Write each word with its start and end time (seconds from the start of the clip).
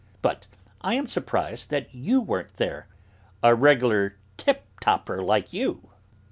But 0.23 0.47
I 0.81 0.95
am 0.95 1.05
surprised 1.07 1.69
that 1.69 1.93
you 1.93 2.21
weren't 2.21 2.55
there, 2.55 2.87
a 3.43 3.53
regular 3.53 4.17
'tip 4.35 4.65
topper' 4.79 5.21
like 5.21 5.53
you." 5.53 5.91